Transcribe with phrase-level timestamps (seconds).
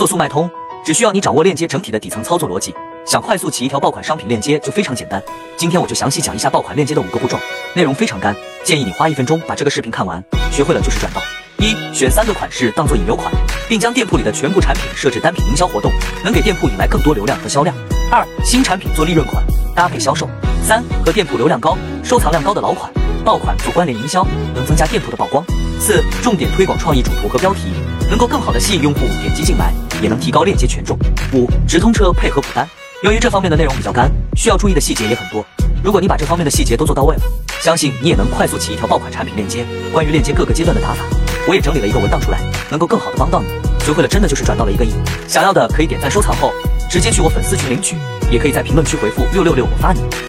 [0.00, 0.50] 做速卖通，
[0.82, 2.74] 只需要你掌握链接整体的底层操作逻辑，
[3.06, 5.22] 想快速起一条爆款商品链接就非常简单。
[5.58, 7.38] 今天我就详细讲一下爆款链接的五个步骤，
[7.74, 8.34] 内容非常干，
[8.64, 11.20] 建议你花一分钟把这个视频看完，学会了就是赚到。
[11.58, 13.30] 一、选三个款式当做引流款，
[13.68, 15.92] 并将店铺里的全部产品设置单品营销活动，
[16.24, 17.76] 能给店铺引来更多流量和销量。
[18.10, 19.44] 二、新产品做利润款，
[19.76, 20.26] 搭配销售。
[20.66, 22.90] 三、和店铺流量高、收藏量高的老款、
[23.22, 25.44] 爆款做关联营销，能增加店铺的曝光。
[25.78, 27.72] 四、重点推广创意主图和标题，
[28.08, 30.98] 能够更好的吸引用户点击进来，也能提高链接权重。
[31.32, 32.68] 五、直通车配合补单，
[33.02, 35.44] 由于这方面的内容比较干，需要注意的细节也很多。
[35.82, 37.22] 如果你把这方面的细节都做到位了，
[37.62, 39.64] 相信你也能快速起一条爆款产品链接。
[39.92, 41.04] 关于链接各个阶段的打法，
[41.48, 42.38] 我也整理了一个文档出来，
[42.70, 43.48] 能够更好的帮到你。
[43.84, 44.92] 学会了真的就是赚到了一个亿。
[45.26, 46.52] 想要的可以点赞收藏后，
[46.90, 47.96] 直接去我粉丝群领取，
[48.30, 50.00] 也可以在评论区回复六六六，我发你。